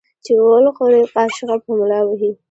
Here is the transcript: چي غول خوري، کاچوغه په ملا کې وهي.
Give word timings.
چي 0.23 0.31
غول 0.43 0.65
خوري، 0.75 1.01
کاچوغه 1.13 1.57
په 1.63 1.69
ملا 1.79 1.99
کې 2.03 2.07
وهي. 2.07 2.31